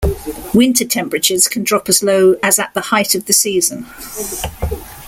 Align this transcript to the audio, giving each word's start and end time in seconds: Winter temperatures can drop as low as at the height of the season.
Winter 0.55 0.83
temperatures 0.83 1.47
can 1.47 1.63
drop 1.63 1.87
as 1.87 2.01
low 2.01 2.33
as 2.41 2.57
at 2.57 2.73
the 2.73 2.81
height 2.81 3.13
of 3.13 3.27
the 3.27 3.33
season. 3.33 3.85